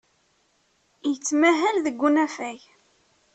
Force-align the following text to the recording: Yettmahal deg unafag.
Yettmahal 1.09 1.75
deg 1.85 1.99
unafag. 2.07 2.61